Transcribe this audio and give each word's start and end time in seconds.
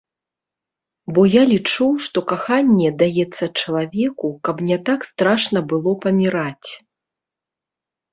Бо 1.17 1.21
я 1.33 1.41
лічу, 1.51 1.85
што 2.07 2.23
каханне 2.31 2.89
даецца 3.01 3.45
чалавеку, 3.61 4.27
каб 4.49 4.63
не 4.71 4.77
так 4.89 5.05
страшна 5.11 5.59
было 5.75 5.91
паміраць. 6.07 6.69